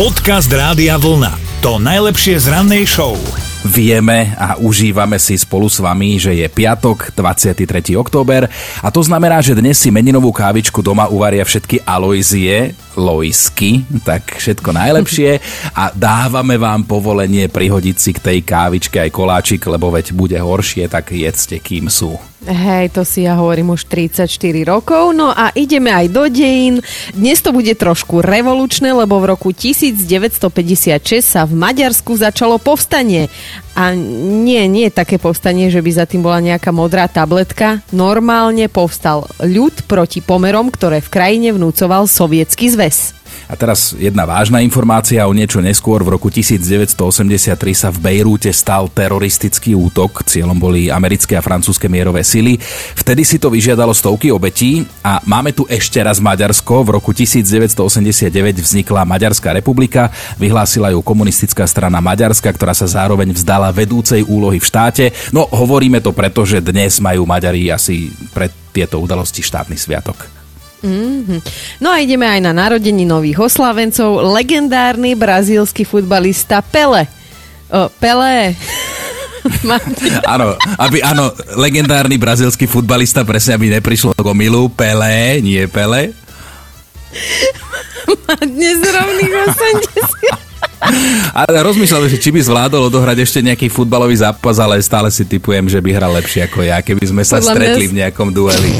[0.00, 1.60] Podcast Rádia Vlna.
[1.60, 3.20] To najlepšie z rannej show.
[3.68, 7.68] Vieme a užívame si spolu s vami, že je piatok, 23.
[8.00, 8.48] október
[8.80, 14.70] a to znamená, že dnes si meninovú kávičku doma uvaria všetky Aloizie, Loisky, tak všetko
[14.74, 15.30] najlepšie
[15.76, 20.90] a dávame vám povolenie prihodiť si k tej kávičke aj koláčik, lebo veď bude horšie,
[20.90, 22.18] tak jedzte kým sú.
[22.40, 24.24] Hej, to si ja hovorím už 34
[24.64, 25.12] rokov.
[25.12, 26.80] No a ideme aj do dejín.
[27.12, 33.28] Dnes to bude trošku revolučné, lebo v roku 1956 sa v Maďarsku začalo povstanie.
[33.76, 37.84] A nie, nie také povstanie, že by za tým bola nejaká modrá tabletka.
[37.92, 42.79] Normálne povstal ľud proti pomerom, ktoré v krajine vnúcoval sovietský zväz.
[43.50, 46.06] A teraz jedna vážna informácia o niečo neskôr.
[46.06, 50.22] V roku 1983 sa v Bejrúte stal teroristický útok.
[50.22, 52.62] Cieľom boli americké a francúzske mierové sily.
[52.94, 56.86] Vtedy si to vyžiadalo stovky obetí a máme tu ešte raz Maďarsko.
[56.86, 58.30] V roku 1989
[58.62, 64.68] vznikla Maďarská republika, vyhlásila ju komunistická strana Maďarska, ktorá sa zároveň vzdala vedúcej úlohy v
[64.70, 65.04] štáte.
[65.34, 70.39] No hovoríme to preto, že dnes majú Maďari asi pred tieto udalosti štátny sviatok.
[70.80, 71.40] Mm-hmm.
[71.84, 74.32] No a ideme aj na narodení nových oslavencov.
[74.32, 77.04] Legendárny brazílsky futbalista Pele.
[77.68, 78.56] O, Pele.
[80.34, 86.12] áno, aby, áno, legendárny brazílsky futbalista, presne aby neprišlo k milu, Pele, nie Pele.
[88.28, 90.50] Má dnes rovných 80.
[91.36, 95.68] A rozmýšľam, že či by zvládol odohrať ešte nejaký futbalový zápas, ale stále si typujem,
[95.68, 97.92] že by hral lepšie ako ja, keby sme sa Podľa stretli mňa...
[97.92, 98.72] v nejakom dueli.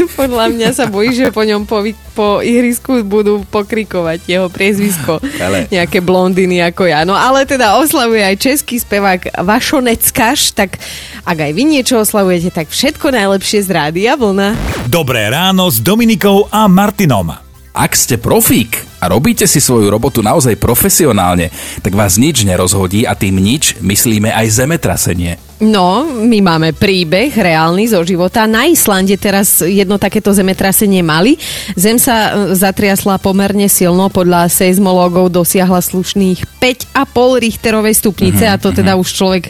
[0.20, 1.84] Podľa mňa sa bojí, že po ňom po,
[2.16, 5.20] po ihrisku budú pokrikovať jeho priezvisko.
[5.38, 5.68] Ale...
[5.68, 7.04] Nejaké blondiny ako ja.
[7.04, 10.80] No ale teda oslavuje aj český spevák Vašo Neckaš, tak
[11.22, 14.56] ak aj vy niečo oslavujete, tak všetko najlepšie z Rádia Vlna.
[14.88, 17.34] Dobré ráno s Dominikou a Martinom.
[17.72, 21.48] Ak ste profík a robíte si svoju robotu naozaj profesionálne,
[21.80, 25.40] tak vás nič nerozhodí a tým nič myslíme aj zemetrasenie.
[25.60, 28.48] No, my máme príbeh reálny zo života.
[28.50, 31.38] Na Islande teraz jedno takéto zemetrasenie mali.
[31.78, 38.62] Zem sa e, zatriasla pomerne silno, podľa seizmológov dosiahla slušných 5,5 Richterovej stupnice uh-huh, a
[38.62, 39.06] to teda uh-huh.
[39.06, 39.44] už človek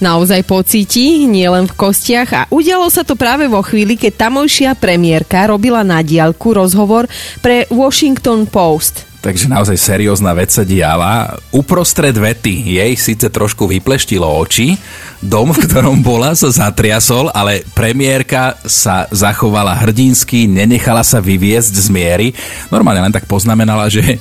[0.00, 2.28] naozaj pocíti, nielen v kostiach.
[2.32, 7.04] A udialo sa to práve vo chvíli, keď tamojšia premiérka robila na diálku rozhovor
[7.44, 9.09] pre Washington Post.
[9.20, 11.36] Takže naozaj seriózna vec sa diala.
[11.52, 14.80] Uprostred vety jej síce trošku vypleštilo oči,
[15.20, 21.88] dom, v ktorom bola, sa zatriasol, ale premiérka sa zachovala hrdinsky, nenechala sa vyviesť z
[21.92, 22.26] miery.
[22.72, 24.16] Normálne len tak poznamenala, že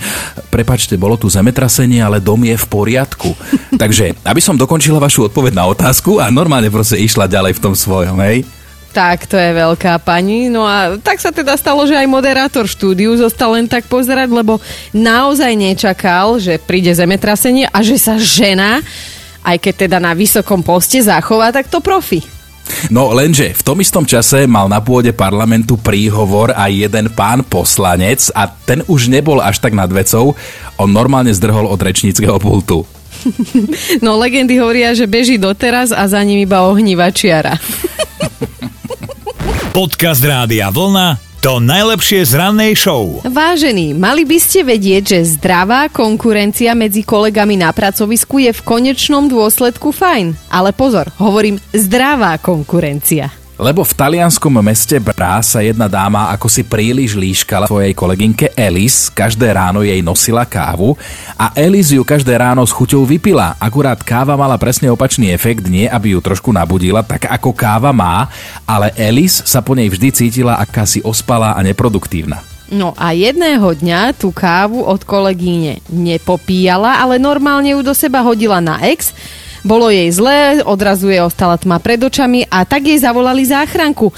[0.51, 3.31] prepačte, bolo tu zemetrasenie, ale dom je v poriadku.
[3.79, 7.71] Takže, aby som dokončila vašu odpoveď na otázku a normálne proste išla ďalej v tom
[7.71, 8.43] svojom, hej?
[8.89, 10.49] Tak, to je veľká pani.
[10.49, 14.57] No a tak sa teda stalo, že aj moderátor štúdiu zostal len tak pozerať, lebo
[14.97, 18.81] naozaj nečakal, že príde zemetrasenie a že sa žena,
[19.45, 22.25] aj keď teda na vysokom poste zachová, tak to profi.
[22.93, 28.29] No lenže v tom istom čase mal na pôde parlamentu príhovor aj jeden pán poslanec
[28.37, 30.37] a ten už nebol až tak nad vecou,
[30.77, 32.85] on normálne zdrhol od rečníckého pultu.
[34.05, 37.57] No legendy hovoria, že beží doteraz a za ním iba ohnívá čiara.
[39.69, 43.23] Podcast Rádia Vlna to najlepšie z rannej show.
[43.23, 49.31] Vážení, mali by ste vedieť, že zdravá konkurencia medzi kolegami na pracovisku je v konečnom
[49.31, 50.35] dôsledku fajn.
[50.51, 53.38] Ale pozor, hovorím zdravá konkurencia.
[53.59, 59.11] Lebo v talianskom meste Brá sa jedna dáma ako si príliš líškala svojej kolegynke Elis,
[59.11, 60.95] každé ráno jej nosila kávu
[61.35, 63.59] a Elis ju každé ráno s chuťou vypila.
[63.59, 68.31] Akurát káva mala presne opačný efekt, nie aby ju trošku nabudila, tak ako káva má,
[68.63, 72.39] ale Elis sa po nej vždy cítila akási ospalá a neproduktívna.
[72.71, 78.63] No a jedného dňa tú kávu od kolegyne nepopíjala, ale normálne ju do seba hodila
[78.63, 79.11] na ex
[79.63, 84.11] bolo jej zlé, odrazu jej ostala tma pred očami a tak jej zavolali záchranku.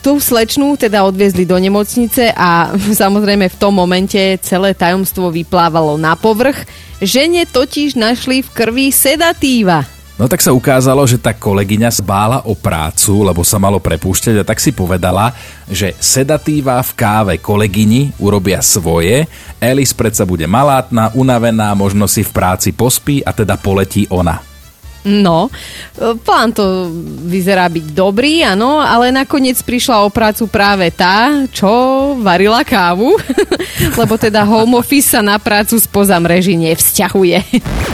[0.00, 2.70] Tú slečnú teda odviezli do nemocnice a
[3.02, 6.62] samozrejme v tom momente celé tajomstvo vyplávalo na povrch.
[7.02, 9.84] Žene totiž našli v krvi sedatíva.
[10.16, 14.48] No tak sa ukázalo, že tá kolegyňa zbála o prácu, lebo sa malo prepúšťať a
[14.48, 15.36] tak si povedala,
[15.68, 19.28] že sedatíva v káve kolegyni urobia svoje,
[19.60, 24.55] Elis predsa bude malátna, unavená, možno si v práci pospí a teda poletí ona.
[25.06, 25.54] No,
[26.26, 26.90] plán to
[27.30, 31.70] vyzerá byť dobrý, áno, ale nakoniec prišla o prácu práve tá, čo
[32.18, 33.14] varila kávu,
[34.02, 37.38] lebo teda home office sa na prácu spoza mreži nevzťahuje.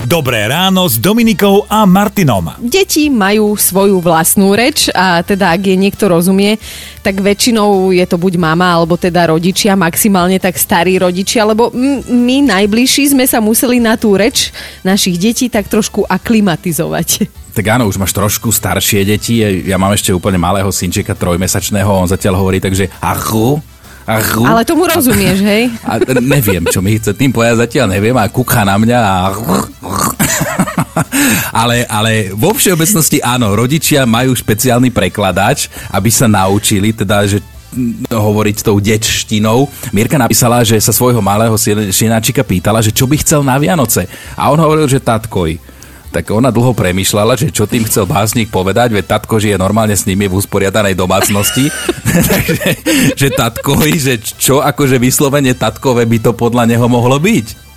[0.08, 2.56] Dobré ráno s Dominikou a Martinom.
[2.64, 6.56] Deti majú svoju vlastnú reč a teda ak je niekto rozumie,
[7.04, 11.68] tak väčšinou je to buď mama alebo teda rodičia, maximálne tak starí rodičia, lebo
[12.08, 14.48] my najbližší sme sa museli na tú reč
[14.80, 17.01] našich detí tak trošku aklimatizovať.
[17.52, 19.44] Tak áno, už máš trošku staršie deti.
[19.44, 23.60] Ja mám ešte úplne malého synčeka trojmesačného, on zatiaľ hovorí takže achu,
[24.02, 24.42] Achu.
[24.42, 25.70] Ale tomu rozumieš, hej?
[25.86, 29.16] A neviem, čo mi chce tým povedať, zatiaľ neviem a kúka na mňa a...
[31.62, 37.38] ale, ale vo všeobecnosti áno, rodičia majú špeciálny prekladač, aby sa naučili, teda, že
[38.12, 39.64] hovoriť tou dečštinou.
[39.96, 41.56] Mirka napísala, že sa svojho malého
[41.88, 44.04] synáčika pýtala, že čo by chcel na Vianoce.
[44.36, 45.56] A on hovoril, že tatkoj
[46.12, 50.04] tak ona dlho premyšľala, že čo tým chcel básnik povedať, veď tatko žije normálne s
[50.04, 51.72] nimi v usporiadanej domácnosti,
[52.30, 52.68] takže
[53.16, 57.71] že tatkovi, že čo akože vyslovene tatkové by to podľa neho mohlo byť.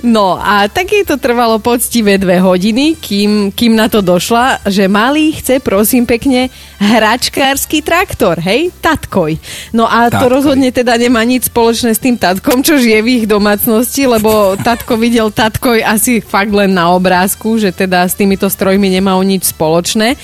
[0.00, 5.36] No a taky to trvalo poctivé dve hodiny, kým, kým na to došla, že malý
[5.36, 6.48] chce prosím pekne
[6.80, 9.36] hračkársky traktor, hej, tatkoj.
[9.76, 10.16] No a tatkoj.
[10.16, 14.56] to rozhodne teda nemá nič spoločné s tým tatkom, čo žije v ich domácnosti, lebo
[14.56, 19.52] tatko videl tatkoj asi fakt len na obrázku, že teda s týmito strojmi nemá nič
[19.52, 20.16] spoločné.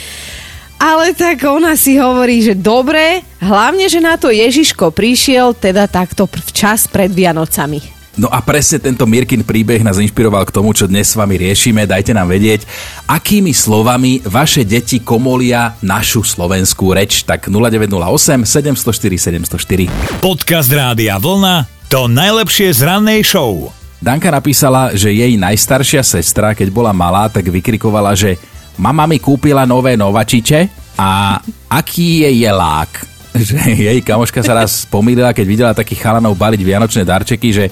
[0.76, 6.28] Ale tak ona si hovorí, že dobre, hlavne, že na to Ježiško prišiel teda takto
[6.28, 7.95] včas pred Vianocami.
[8.16, 11.84] No a presne tento Mirkin príbeh nás inšpiroval k tomu, čo dnes s vami riešime.
[11.84, 12.64] Dajte nám vedieť,
[13.04, 17.28] akými slovami vaše deti komolia našu slovenskú reč.
[17.28, 20.24] Tak 0908 704 704.
[20.24, 23.68] Podcast Rádia Vlna to najlepšie z rannej show.
[24.00, 28.40] Danka napísala, že jej najstaršia sestra, keď bola malá, tak vykrikovala, že
[28.80, 31.36] mama mi kúpila nové novačiče a
[31.68, 32.92] aký je jelák
[33.48, 37.64] že jej kamoška sa raz pomýlila, keď videla takých chalanov baliť vianočné darčeky, že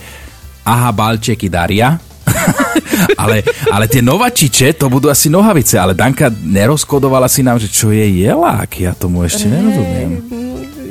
[0.64, 2.00] aha, balčeky daria.
[3.22, 7.92] ale, ale tie novačiče, to budú asi nohavice, ale Danka nerozkodovala si nám, že čo
[7.92, 10.24] je jelák, ja tomu ešte nerozumiem.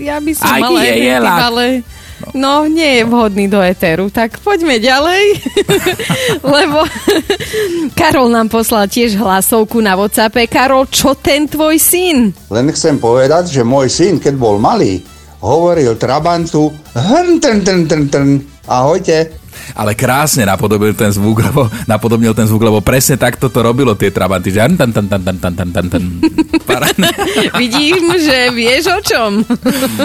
[0.03, 1.41] Ja by som Aj mala je jelák.
[1.49, 1.65] ale...
[2.31, 5.43] No, nie je vhodný do eteru, tak poďme ďalej.
[6.55, 6.87] Lebo
[7.99, 10.47] Karol nám poslal tiež hlasovku na WhatsAppe.
[10.47, 12.31] Karol, čo ten tvoj syn?
[12.47, 15.03] Len chcem povedať, že môj syn, keď bol malý,
[15.43, 18.29] hovoril Trabantu hrn, trn, trn, trn, trn.
[18.67, 19.43] Ahojte
[19.73, 24.11] ale krásne napodobnil ten zvuk, lebo, napodobnil ten zvuk, lebo presne takto to robilo tie
[24.11, 24.51] trabanty.
[24.51, 26.03] Že tan, tan, tan, tan, tan, tan, tan, tan.
[27.61, 29.31] Vidím, že vieš o čom.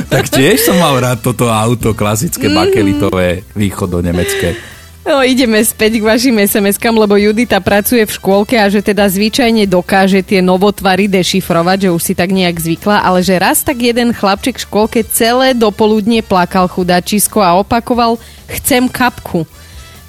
[0.09, 2.55] tak tiež som mal rád toto auto, klasické mm.
[2.55, 4.78] bakelitové, východo-nemecké.
[5.09, 9.65] No, ideme späť k vašim SMS-kam, lebo Judita pracuje v škôlke a že teda zvyčajne
[9.65, 14.13] dokáže tie novotvary dešifrovať, že už si tak nejak zvykla, ale že raz tak jeden
[14.13, 18.21] chlapček v škôlke celé dopoludne plakal chudačisko a opakoval
[18.53, 19.49] chcem kapku.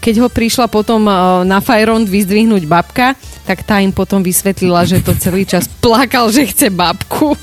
[0.04, 1.12] Keď ho prišla potom e,
[1.48, 3.16] na Fajrond vyzdvihnúť babka,
[3.48, 7.40] tak tá im potom vysvetlila, že to celý čas plakal, že chce babku.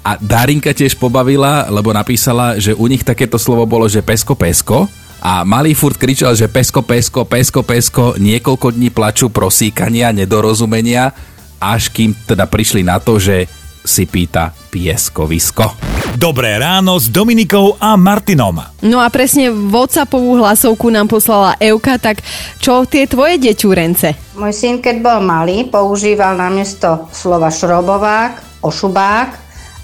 [0.00, 4.88] A Darinka tiež pobavila, lebo napísala, že u nich takéto slovo bolo, že pesko pesko,
[5.20, 11.12] a malý furt kričal, že pesko, pesko, pesko, pesko, niekoľko dní plaču prosíkania, nedorozumenia,
[11.60, 13.44] až kým teda prišli na to, že
[13.84, 15.72] si pýta pieskovisko.
[16.16, 18.60] Dobré ráno s Dominikou a Martinom.
[18.84, 22.20] No a presne WhatsAppovú hlasovku nám poslala Euka, tak
[22.60, 24.36] čo tie tvoje deťurence?
[24.36, 29.30] Môj syn, keď bol malý, používal namiesto slova šrobovák, ošubák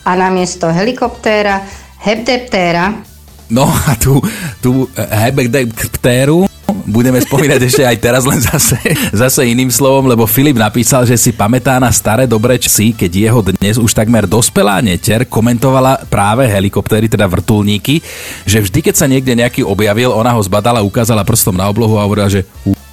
[0.05, 1.65] a namiesto helikoptéra
[2.05, 3.16] hepdeptéra
[3.47, 4.19] No a tú,
[4.59, 6.51] tú hebekdeptéru
[6.87, 8.79] budeme spomínať ešte aj teraz len zase,
[9.15, 13.41] zase iným slovom, lebo Filip napísal, že si pamätá na staré dobré časy, keď jeho
[13.43, 18.03] dnes už takmer dospelá neter komentovala práve helikoptéry, teda vrtulníky,
[18.47, 22.07] že vždy, keď sa niekde nejaký objavil, ona ho zbadala, ukázala prstom na oblohu a
[22.07, 22.47] hovorila, že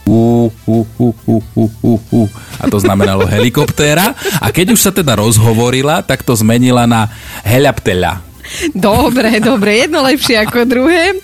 [0.04, 2.28] Uh, uh, uh, uh, uh, uh, uh.
[2.60, 4.12] A to znamenalo helikoptéra.
[4.44, 7.08] A keď už sa teda rozhovorila, tak to zmenila na
[7.48, 8.33] heľapteľa
[8.74, 11.18] Dobre, dobre, jedno lepšie ako druhé.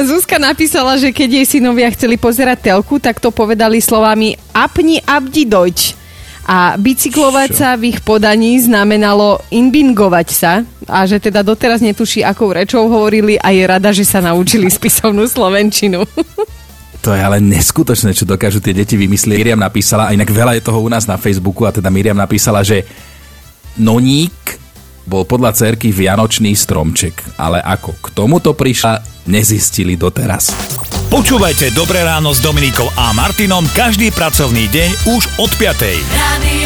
[0.00, 5.44] Zuzka napísala, že keď jej synovia chceli pozerať telku, tak to povedali slovami apni abdi
[5.44, 5.98] dojč.
[6.42, 7.58] A bicyklovať Čo?
[7.58, 13.38] sa v ich podaní znamenalo inbingovať sa a že teda doteraz netuší, akou rečou hovorili
[13.38, 16.02] a je rada, že sa naučili spisovnú slovenčinu.
[17.02, 19.38] To je ale neskutočné, čo dokážu tie deti vymyslieť.
[19.38, 22.62] Miriam napísala, a inak veľa je toho u nás na Facebooku, a teda Miriam napísala,
[22.62, 22.86] že
[23.74, 24.61] noník
[25.06, 30.50] bol podľa cerky Vianočný stromček, ale ako k tomuto prišla, nezistili doteraz.
[31.12, 36.00] Počúvajte Dobré ráno s Dominikou a Martinom každý pracovný deň už od 5.
[36.16, 36.61] Radio